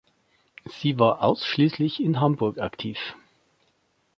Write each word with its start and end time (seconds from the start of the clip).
Sie 0.65 0.97
war 0.97 1.21
ausschließlich 1.21 1.99
in 2.01 2.19
Hamburg 2.19 2.57
aktiv. 2.57 2.97